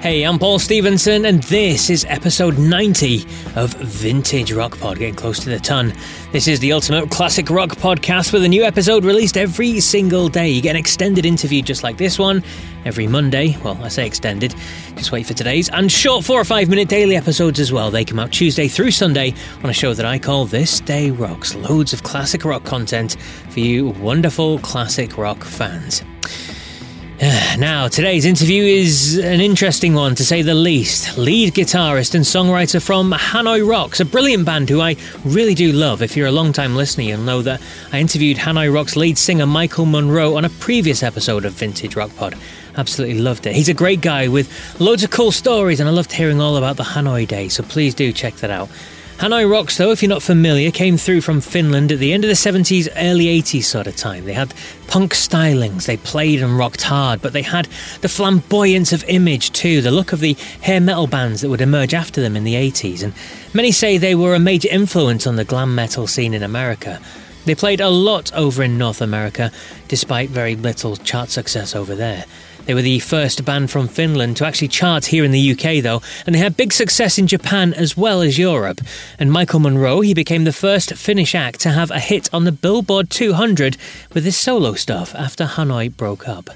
[0.00, 3.24] Hey, I'm Paul Stevenson, and this is episode 90
[3.56, 5.92] of Vintage Rock Pod, getting close to the ton.
[6.30, 10.48] This is the ultimate classic rock podcast with a new episode released every single day.
[10.48, 12.44] You get an extended interview just like this one
[12.84, 13.56] every Monday.
[13.64, 14.54] Well, I say extended,
[14.96, 15.70] just wait for today's.
[15.70, 17.90] And short four or five minute daily episodes as well.
[17.90, 19.34] They come out Tuesday through Sunday
[19.64, 21.56] on a show that I call This Day Rocks.
[21.56, 23.16] Loads of classic rock content
[23.48, 26.04] for you wonderful classic rock fans.
[27.58, 31.16] Now, today's interview is an interesting one to say the least.
[31.16, 36.02] Lead guitarist and songwriter from Hanoi Rocks, a brilliant band who I really do love.
[36.02, 39.46] If you're a long time listener, you'll know that I interviewed Hanoi Rocks lead singer
[39.46, 42.36] Michael Monroe on a previous episode of Vintage Rock Pod.
[42.76, 43.54] Absolutely loved it.
[43.54, 46.76] He's a great guy with loads of cool stories, and I loved hearing all about
[46.76, 48.68] the Hanoi days, so please do check that out.
[49.18, 52.28] Hanoi Rocks, though, if you're not familiar, came through from Finland at the end of
[52.28, 54.26] the 70s, early 80s sort of time.
[54.26, 54.52] They had
[54.88, 57.66] punk stylings, they played and rocked hard, but they had
[58.02, 61.94] the flamboyance of image too, the look of the hair metal bands that would emerge
[61.94, 63.02] after them in the 80s.
[63.02, 63.14] And
[63.54, 67.00] many say they were a major influence on the glam metal scene in America.
[67.46, 69.50] They played a lot over in North America,
[69.88, 72.26] despite very little chart success over there.
[72.66, 76.02] They were the first band from Finland to actually chart here in the UK, though,
[76.26, 78.80] and they had big success in Japan as well as Europe.
[79.20, 82.50] And Michael Monroe, he became the first Finnish act to have a hit on the
[82.50, 83.76] Billboard 200
[84.12, 86.50] with his solo stuff after Hanoi broke up.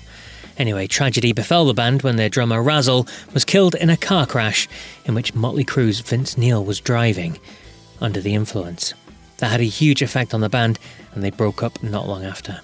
[0.58, 4.69] Anyway, tragedy befell the band when their drummer Razzle was killed in a car crash
[5.05, 7.39] in which Motley Crue's Vince Neil was driving
[8.00, 8.95] under the influence.
[9.39, 10.80] That had a huge effect on the band,
[11.14, 12.61] and they broke up not long after.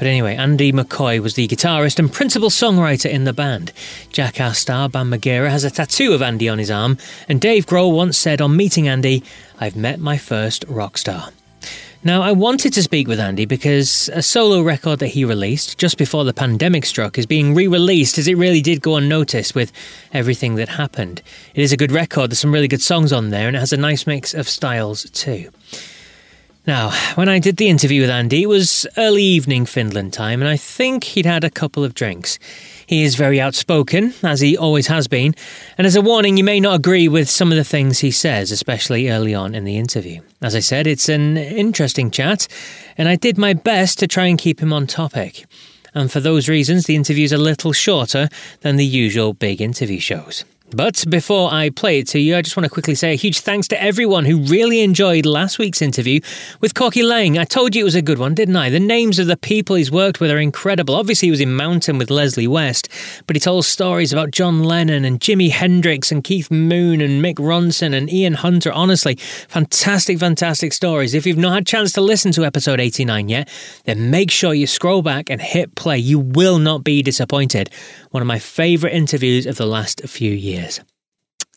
[0.00, 3.70] But anyway, Andy McCoy was the guitarist and principal songwriter in the band.
[4.10, 6.96] Jackass star Bam Margera has a tattoo of Andy on his arm,
[7.28, 9.22] and Dave Grohl once said on meeting Andy,
[9.58, 11.28] I've met my first rock star.
[12.02, 15.98] Now, I wanted to speak with Andy because a solo record that he released just
[15.98, 19.70] before the pandemic struck is being re released as it really did go unnoticed with
[20.14, 21.20] everything that happened.
[21.54, 23.74] It is a good record, there's some really good songs on there, and it has
[23.74, 25.50] a nice mix of styles too.
[26.66, 30.48] Now, when I did the interview with Andy, it was early evening Finland time, and
[30.48, 32.38] I think he'd had a couple of drinks.
[32.86, 35.34] He is very outspoken, as he always has been,
[35.78, 38.50] and as a warning, you may not agree with some of the things he says,
[38.50, 40.20] especially early on in the interview.
[40.42, 42.46] As I said, it's an interesting chat,
[42.98, 45.46] and I did my best to try and keep him on topic.
[45.94, 48.28] And for those reasons, the interview's a little shorter
[48.60, 50.44] than the usual big interview shows.
[50.72, 53.40] But before I play it to you, I just want to quickly say a huge
[53.40, 56.20] thanks to everyone who really enjoyed last week's interview
[56.60, 57.38] with Corky Laing.
[57.38, 58.70] I told you it was a good one, didn't I?
[58.70, 60.94] The names of the people he's worked with are incredible.
[60.94, 62.88] Obviously, he was in Mountain with Leslie West,
[63.26, 67.36] but he told stories about John Lennon and Jimi Hendrix and Keith Moon and Mick
[67.36, 68.70] Ronson and Ian Hunter.
[68.70, 71.14] Honestly, fantastic, fantastic stories.
[71.14, 73.48] If you've not had a chance to listen to episode 89 yet,
[73.86, 75.98] then make sure you scroll back and hit play.
[75.98, 77.70] You will not be disappointed.
[78.12, 80.80] One of my favourite interviews of the last few years years.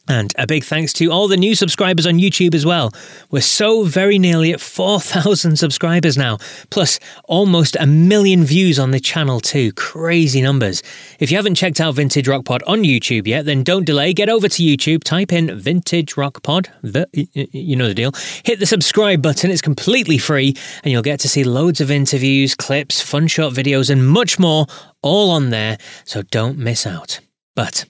[0.09, 2.91] And a big thanks to all the new subscribers on YouTube as well.
[3.31, 8.99] We're so very nearly at 4,000 subscribers now, plus almost a million views on the
[8.99, 9.71] channel too.
[9.73, 10.83] Crazy numbers.
[11.19, 14.11] If you haven't checked out Vintage Rock Pod on YouTube yet, then don't delay.
[14.13, 18.11] Get over to YouTube, type in Vintage Rock Pod, the, you know the deal.
[18.43, 20.53] Hit the subscribe button, it's completely free,
[20.83, 24.65] and you'll get to see loads of interviews, clips, fun short videos, and much more
[25.01, 27.21] all on there, so don't miss out.
[27.55, 27.85] But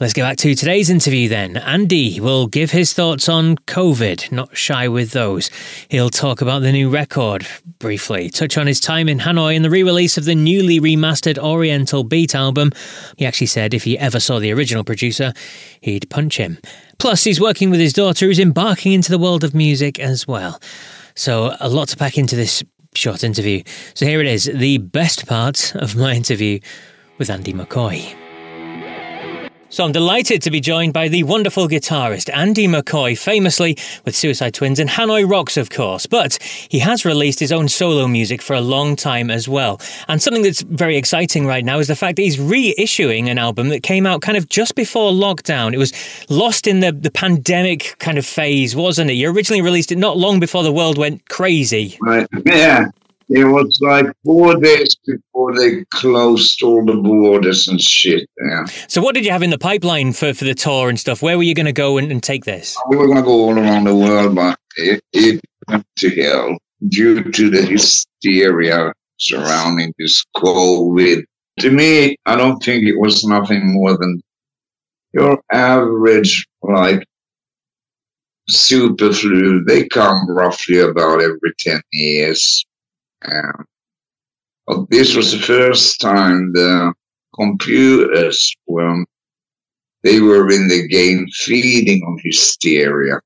[0.00, 1.56] Let's get back to today's interview then.
[1.56, 5.50] Andy will give his thoughts on COVID, not shy with those.
[5.88, 7.46] He'll talk about the new record
[7.78, 11.38] briefly, touch on his time in Hanoi and the re release of the newly remastered
[11.38, 12.72] Oriental Beat album.
[13.18, 15.32] He actually said if he ever saw the original producer,
[15.80, 16.58] he'd punch him.
[16.98, 20.60] Plus, he's working with his daughter who's embarking into the world of music as well.
[21.14, 22.64] So, a lot to pack into this
[22.96, 23.62] short interview.
[23.94, 26.58] So, here it is the best part of my interview
[27.16, 28.23] with Andy McCoy.
[29.74, 34.54] So I'm delighted to be joined by the wonderful guitarist Andy McCoy, famously with Suicide
[34.54, 36.06] Twins and Hanoi Rocks, of course.
[36.06, 39.80] But he has released his own solo music for a long time as well.
[40.06, 43.68] And something that's very exciting right now is the fact that he's reissuing an album
[43.70, 45.74] that came out kind of just before lockdown.
[45.74, 45.92] It was
[46.30, 49.14] lost in the, the pandemic kind of phase, wasn't it?
[49.14, 51.98] You originally released it not long before the world went crazy.
[52.00, 52.28] Right.
[52.46, 52.90] Yeah.
[53.28, 58.28] It was like four days before they closed all the borders and shit.
[58.44, 58.64] Yeah.
[58.88, 61.22] So, what did you have in the pipeline for, for the tour and stuff?
[61.22, 62.76] Where were you going to go and, and take this?
[62.88, 66.56] We were going to go all around the world, but it, it went to hell.
[66.88, 71.22] due to the hysteria surrounding this COVID.
[71.60, 74.20] To me, I don't think it was nothing more than
[75.12, 77.04] your average, like,
[78.48, 79.64] super flu.
[79.64, 82.64] They come roughly about every 10 years.
[83.26, 83.64] Um,
[84.66, 86.92] but this was the first time the
[87.34, 89.04] computers were
[90.02, 93.20] they were in the game feeding on hysteria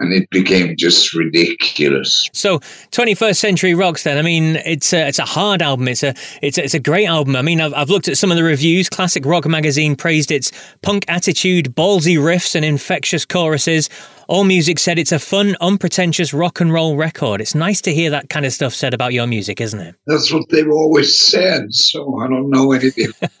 [0.00, 2.28] and it became just ridiculous.
[2.32, 2.58] So,
[2.90, 4.02] 21st Century Rocks.
[4.02, 5.88] Then, I mean, it's a it's a hard album.
[5.88, 7.36] It's a it's a, it's a great album.
[7.36, 8.88] I mean, I've, I've looked at some of the reviews.
[8.88, 10.50] Classic Rock Magazine praised its
[10.82, 13.90] punk attitude, ballsy riffs, and infectious choruses.
[14.26, 17.40] All Music said it's a fun, unpretentious rock and roll record.
[17.40, 19.96] It's nice to hear that kind of stuff said about your music, isn't it?
[20.06, 21.72] That's what they've always said.
[21.74, 23.12] So I don't know anything.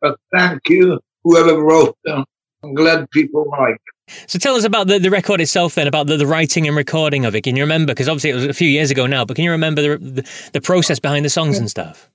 [0.00, 2.24] but thank you, whoever wrote them.
[2.62, 3.80] I'm glad people like.
[4.26, 7.24] So tell us about the, the record itself then, about the, the writing and recording
[7.24, 7.42] of it.
[7.42, 7.92] Can you remember?
[7.92, 10.50] Because obviously it was a few years ago now, but can you remember the, the,
[10.52, 12.08] the process behind the songs and stuff?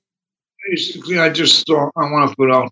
[0.70, 2.72] Basically, I just thought I want to put out,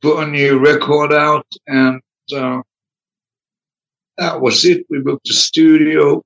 [0.00, 2.00] put a new record out, and
[2.34, 2.62] uh,
[4.16, 4.86] that was it.
[4.88, 6.22] We booked a studio.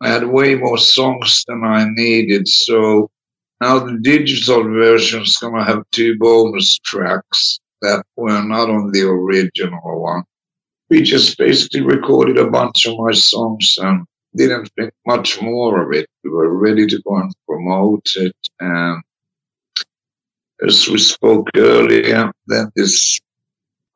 [0.00, 3.10] I had way more songs than I needed, so
[3.60, 8.92] now the digital version is going to have two bonus tracks that were not on
[8.92, 10.24] the original one
[10.90, 14.04] we just basically recorded a bunch of my songs and
[14.36, 16.08] didn't think much more of it.
[16.22, 18.36] We were ready to go and promote it.
[18.60, 19.02] And
[20.66, 23.20] as we spoke earlier, then this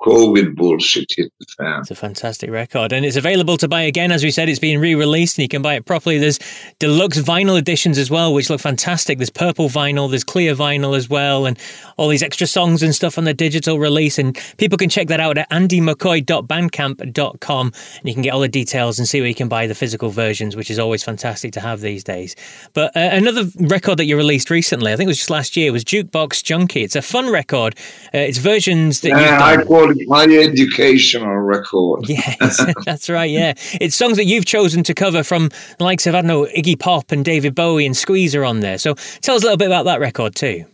[0.01, 1.81] COVID bullshit hit the fan.
[1.81, 4.13] It's a fantastic record, and it's available to buy again.
[4.13, 6.19] As we said, it's being re-released, and you can buy it properly.
[6.19, 6.39] There's
[6.79, 9.19] deluxe vinyl editions as well, which look fantastic.
[9.19, 11.59] There's purple vinyl, there's clear vinyl as well, and
[11.97, 14.19] all these extra songs and stuff on the digital release.
[14.19, 19.01] And people can check that out at andymccoy.bandcamp.com, and you can get all the details
[19.01, 21.81] and see where you can buy the physical versions, which is always fantastic to have
[21.81, 22.37] these days.
[22.73, 25.73] But uh, another record that you released recently, I think it was just last year,
[25.73, 26.85] was Jukebox Junkie.
[26.85, 27.75] It's a fun record.
[28.15, 29.65] Uh, it's versions that yeah,
[30.07, 32.09] my educational record.
[32.09, 33.31] yes, that's right.
[33.31, 36.47] Yeah, it's songs that you've chosen to cover from the likes of I don't know
[36.57, 38.79] Iggy Pop and David Bowie and Squeezer on there.
[38.79, 40.65] So tell us a little bit about that record too.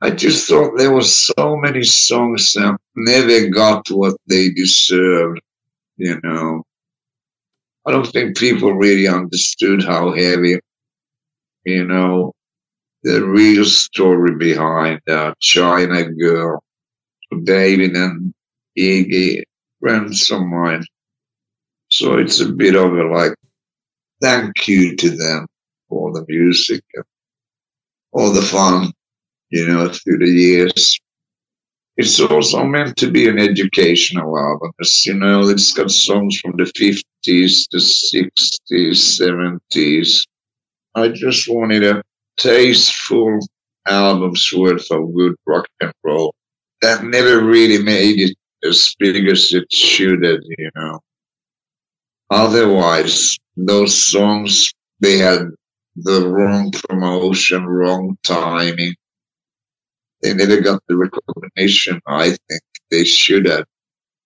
[0.00, 5.40] I just thought there were so many songs that never got what they deserved.
[5.96, 6.64] You know,
[7.86, 10.58] I don't think people really understood how heavy,
[11.64, 12.32] you know,
[13.04, 16.62] the real story behind that China Girl
[17.40, 18.32] David and
[18.78, 19.42] Iggy,
[19.80, 20.84] friends of mine.
[21.88, 23.34] So it's a bit of a like
[24.22, 25.46] thank you to them
[25.88, 27.04] for the music and
[28.12, 28.92] all the fun,
[29.50, 30.98] you know, through the years.
[31.98, 34.70] It's also meant to be an educational album.
[34.80, 40.26] As you know, it's got songs from the 50s, the 60s, 70s.
[40.94, 42.02] I just wanted a
[42.38, 43.38] tasteful
[43.86, 46.34] album's worth of good rock and roll
[46.82, 48.36] that never really made it
[48.68, 51.00] as big as it should have, you know.
[52.30, 55.48] Otherwise, those songs, they had
[55.96, 58.94] the wrong promotion, wrong timing.
[60.22, 63.64] They never got the recognition I think they should have,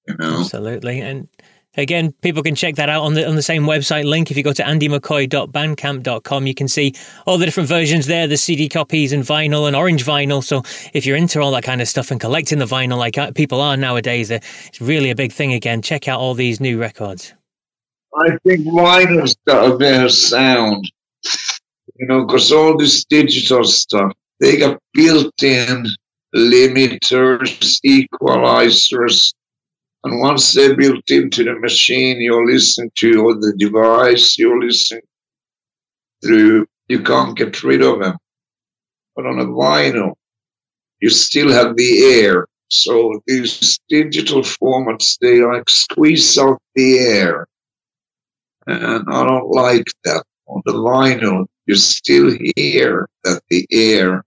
[0.07, 0.41] you know.
[0.41, 1.01] Absolutely.
[1.01, 1.29] And
[1.77, 4.31] Again, people can check that out on the on the same website link.
[4.31, 6.95] If you go to andymccoy.bandcamp.com, you can see
[7.27, 10.43] all the different versions there, the CD copies and vinyl and orange vinyl.
[10.43, 13.33] So if you're into all that kind of stuff and collecting the vinyl like uh,
[13.33, 15.83] people are nowadays, uh, it's really a big thing again.
[15.83, 17.35] Check out all these new records.
[18.19, 20.91] I think vinyl's got a better sound,
[21.97, 25.87] you know, because all this digital stuff, they got built-in
[26.35, 29.35] limiters, equalizers,
[30.07, 35.03] and once they're built into the machine, you're listening to, or the device, you're listening
[36.23, 38.17] through, you can't get rid of them.
[39.17, 40.13] But on a vinyl,
[41.01, 42.47] you still have the air.
[42.69, 47.49] So these digital formats, they like squeeze out the air.
[48.69, 50.23] And I don't like that.
[50.47, 54.23] On the vinyl, you still hear that the air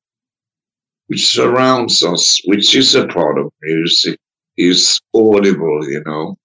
[1.08, 4.20] which surrounds us, which is a part of music,
[4.60, 6.36] is audible, you know.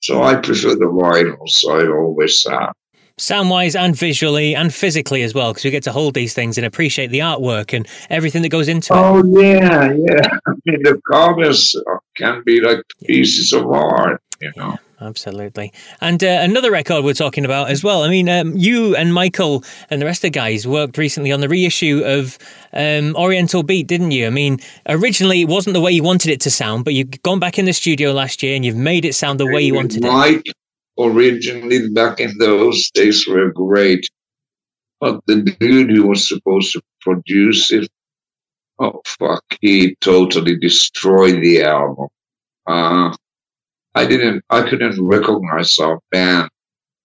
[0.00, 1.64] So I prefer the vinyls.
[1.68, 2.72] I always uh, have.
[3.18, 6.56] Sound wise and visually and physically as well, because you get to hold these things
[6.56, 9.26] and appreciate the artwork and everything that goes into oh, it.
[9.26, 10.38] Oh, yeah, yeah.
[10.46, 11.74] I mean, the covers
[12.16, 14.78] can be like pieces of art, you know.
[15.00, 15.72] Absolutely.
[16.00, 18.02] And uh, another record we're talking about as well.
[18.02, 21.40] I mean, um, you and Michael and the rest of the guys worked recently on
[21.40, 22.36] the reissue of
[22.72, 24.26] um, Oriental Beat, didn't you?
[24.26, 27.38] I mean, originally it wasn't the way you wanted it to sound, but you've gone
[27.38, 30.04] back in the studio last year and you've made it sound the way you wanted
[30.04, 30.08] it.
[30.98, 34.06] originally back in those days were great.
[35.00, 37.88] But the dude who was supposed to produce it,
[38.80, 42.08] oh fuck, he totally destroyed the album.
[42.66, 43.14] Uh,
[43.98, 46.50] I didn't, I couldn't recognize our band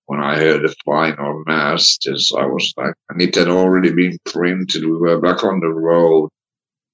[0.05, 2.31] when I heard the final masters.
[2.37, 4.85] I was like, and it had already been printed.
[4.85, 6.29] We were back on the road.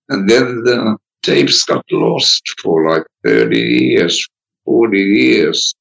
[0.08, 4.26] And then the tapes got lost for like 30 years,
[4.64, 5.76] 40 years.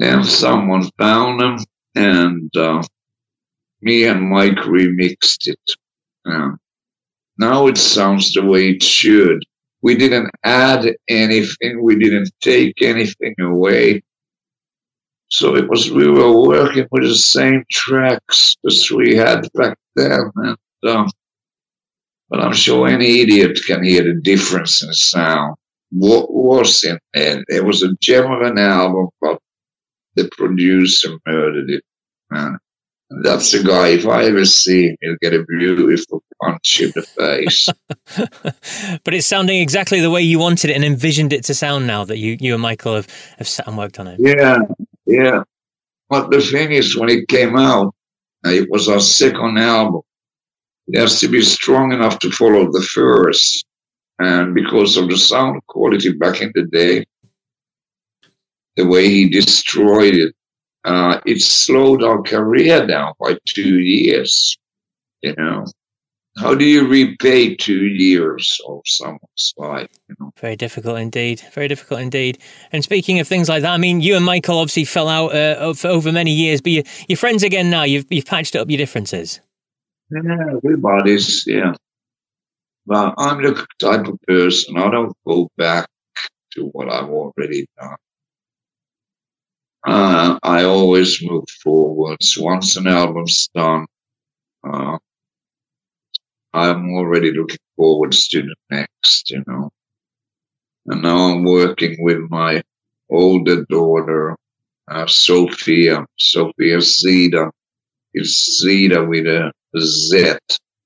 [0.00, 1.58] Then someone found them
[1.94, 2.82] and, uh,
[3.82, 5.60] me and Mike remixed it.
[6.24, 6.58] Um,
[7.38, 9.44] now it sounds the way it should.
[9.82, 11.82] We didn't add anything.
[11.82, 14.02] We didn't take anything away.
[15.28, 20.30] So it was, we were working with the same tracks as we had back then.
[20.36, 20.56] And,
[20.86, 21.08] um,
[22.30, 25.56] but I'm sure any idiot can hear the difference in sound.
[25.90, 27.44] What was in there?
[27.48, 29.38] It was a gem of an album, but
[30.16, 31.84] the producer murdered it,
[32.30, 32.58] man.
[33.10, 33.88] That's a guy.
[33.88, 37.68] If I ever see him, he'll get a beautiful punch in the face.
[39.04, 42.04] but it's sounding exactly the way you wanted it and envisioned it to sound now
[42.04, 44.20] that you, you and Michael have, have sat and worked on it.
[44.20, 44.58] Yeah,
[45.06, 45.42] yeah.
[46.10, 47.94] But the thing is, when it came out,
[48.46, 50.02] uh, it was our second album.
[50.88, 53.64] It has to be strong enough to follow the first.
[54.18, 57.04] And because of the sound quality back in the day,
[58.76, 60.34] the way he destroyed it,
[60.88, 64.56] uh, it slowed our career down by two years.
[65.22, 65.66] You know,
[66.38, 69.90] how do you repay two years of someone's life?
[70.08, 70.32] You know?
[70.38, 71.42] Very difficult indeed.
[71.52, 72.38] Very difficult indeed.
[72.72, 75.74] And speaking of things like that, I mean, you and Michael obviously fell out uh,
[75.74, 77.82] for over many years, but you, you're friends again now.
[77.82, 79.40] You've you've patched up your differences.
[80.10, 81.74] Yeah, everybody's yeah.
[82.86, 85.86] But I'm the type of person I don't go back
[86.52, 87.96] to what I've already done.
[89.88, 92.36] Uh, I always move forwards.
[92.38, 93.86] Once an album's done,
[94.62, 94.98] uh,
[96.52, 99.70] I'm already looking forward to the next, you know.
[100.88, 102.62] And now I'm working with my
[103.08, 104.36] older daughter,
[104.88, 107.50] uh, Sofia, Sofia Zida.
[108.12, 110.36] It's Zida with a Z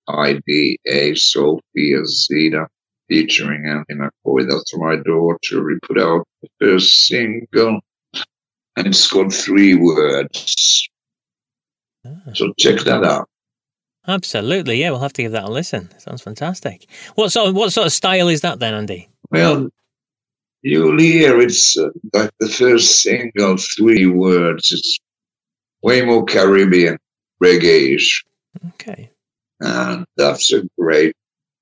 [0.07, 2.67] I D A, Sofia Zida,
[3.09, 4.49] featuring Andy McCoy.
[4.49, 5.65] That's my daughter.
[5.65, 7.81] We put out the first single
[8.77, 10.89] and it's got three words.
[12.07, 12.11] Ah.
[12.35, 13.29] So check that out.
[14.09, 14.91] Absolutely, yeah.
[14.91, 15.89] We'll have to give that a listen.
[15.99, 16.87] Sounds fantastic.
[17.15, 19.09] What sort of what sort of style is that then, Andy?
[19.31, 19.69] Well,
[20.63, 24.73] you'll hear it's uh, like the first single, three words.
[24.73, 24.99] It's
[25.83, 26.99] way more Caribbean
[27.43, 28.25] reggae-ish.
[28.75, 29.11] Okay,
[29.61, 31.15] and that's a great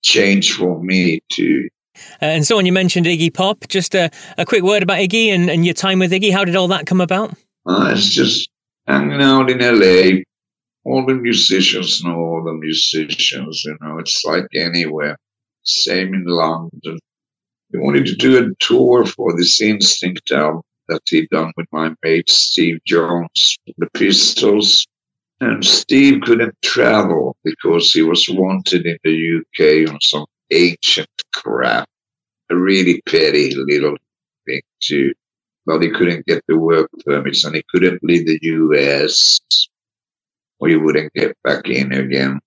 [0.03, 1.69] change for me too.
[2.23, 5.29] Uh, and so, when you mentioned Iggy Pop, just a, a quick word about Iggy
[5.29, 6.33] and, and your time with Iggy.
[6.33, 7.31] How did all that come about?
[7.67, 8.51] Uh, it's just
[8.87, 10.23] hanging out in LA.
[10.85, 15.17] All the musicians know all the musicians, you know, it's like anywhere.
[15.63, 16.99] Same in London.
[17.71, 21.95] He wanted to do a tour for this Instinct album that he'd done with my
[22.03, 24.87] mate Steve Jones, the Pistols.
[25.41, 31.89] And Steve couldn't travel because he was wanted in the UK on some ancient crap.
[32.51, 33.97] A really petty little
[34.47, 35.13] thing too.
[35.67, 39.41] But he couldn't get the work permits and he couldn't leave the US
[40.59, 42.41] or he wouldn't get back in again.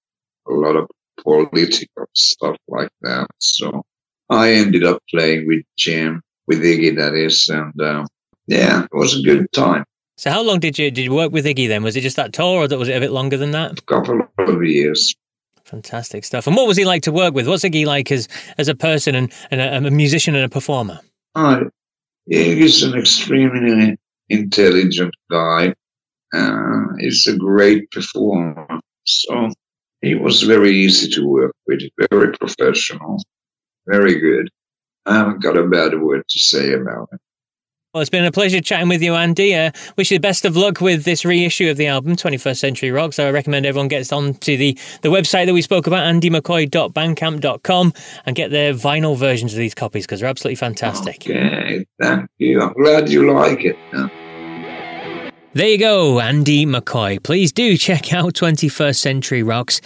[0.48, 0.88] A lot of
[1.22, 3.27] political stuff like that.
[3.39, 3.83] So
[4.29, 8.07] I ended up playing with Jim, with Iggy that is, and um,
[8.48, 9.86] yeah, it was a good time.
[10.17, 11.83] So how long did you did you work with Iggy then?
[11.83, 13.79] Was it just that tour, or was it a bit longer than that?
[13.79, 15.15] A couple of years.
[15.65, 16.46] Fantastic stuff.
[16.46, 17.48] And what was he like to work with?
[17.48, 18.27] What's Iggy like as
[18.58, 21.00] as a person and, and a, a musician and a performer?
[21.36, 21.62] Uh,
[22.32, 23.98] Iggy's an extremely
[24.29, 25.74] intelligent guy.
[26.34, 28.67] Uh, he's a great performer.
[29.05, 29.51] So
[30.01, 33.24] he was very easy to work with, very professional,
[33.88, 34.50] very good.
[35.05, 37.20] I haven't got a bad word to say about him.
[37.93, 39.53] Well, it's been a pleasure chatting with you, Andy.
[39.53, 42.89] Uh, wish you the best of luck with this reissue of the album, 21st Century
[42.89, 43.13] Rock.
[43.13, 47.93] So I recommend everyone gets on to the, the website that we spoke about, andymccoy.bandcamp.com,
[48.25, 51.17] and get their vinyl versions of these copies because they're absolutely fantastic.
[51.21, 52.62] Okay, thank you.
[52.62, 53.77] I'm glad you like it.
[55.53, 57.21] There you go, Andy McCoy.
[57.21, 59.81] Please do check out 21st Century Rocks.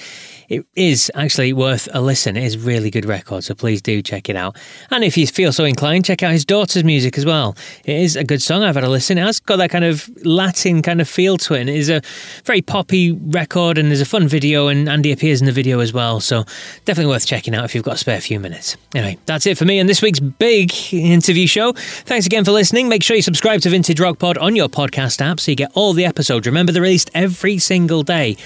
[0.49, 2.37] It is actually worth a listen.
[2.37, 4.57] It is really good record, so please do check it out.
[4.91, 7.55] And if you feel so inclined, check out his daughter's music as well.
[7.85, 8.63] It is a good song.
[8.63, 9.17] I've had a listen.
[9.17, 11.69] It has got that kind of Latin kind of feel to it.
[11.69, 12.01] It is a
[12.45, 15.93] very poppy record, and there's a fun video, and Andy appears in the video as
[15.93, 16.19] well.
[16.19, 16.43] So
[16.85, 18.77] definitely worth checking out if you've got a spare few minutes.
[18.95, 21.73] Anyway, that's it for me and this week's big interview show.
[21.73, 22.89] Thanks again for listening.
[22.89, 25.71] Make sure you subscribe to Vintage Rock Pod on your podcast app so you get
[25.75, 26.47] all the episodes.
[26.47, 28.37] Remember, they're released every single day.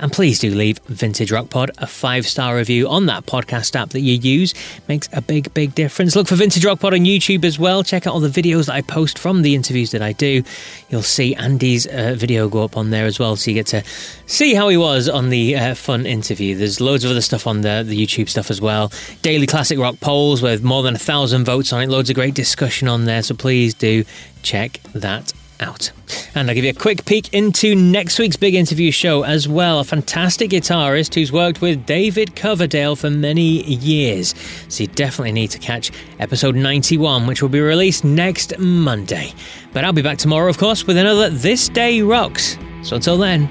[0.00, 3.90] And please do leave Vintage Rock Pod a five star review on that podcast app
[3.90, 4.54] that you use.
[4.86, 6.14] Makes a big, big difference.
[6.14, 7.82] Look for Vintage Rock Pod on YouTube as well.
[7.82, 10.42] Check out all the videos that I post from the interviews that I do.
[10.88, 13.82] You'll see Andy's uh, video go up on there as well, so you get to
[14.26, 16.54] see how he was on the uh, fun interview.
[16.54, 18.92] There's loads of other stuff on the, the YouTube stuff as well.
[19.22, 21.88] Daily Classic Rock polls with more than a thousand votes on it.
[21.88, 24.04] Loads of great discussion on there, so please do
[24.42, 25.90] check that out.
[26.34, 29.80] And I'll give you a quick peek into next week's big interview show as well.
[29.80, 34.34] A fantastic guitarist who's worked with David Coverdale for many years.
[34.68, 39.32] So you definitely need to catch episode 91, which will be released next Monday.
[39.72, 42.58] But I'll be back tomorrow, of course, with another This Day Rocks.
[42.82, 43.48] So until then,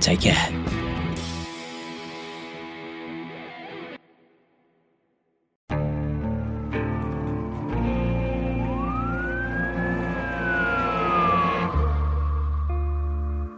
[0.00, 0.73] take care.